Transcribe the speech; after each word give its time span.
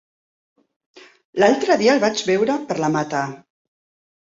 L'altre 1.43 1.77
dia 1.83 1.93
el 1.97 2.03
vaig 2.05 2.25
veure 2.33 2.59
per 2.73 2.81
la 2.87 2.93
Mata. 2.99 3.23